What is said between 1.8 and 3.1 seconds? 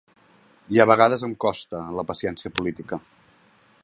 la paciència política.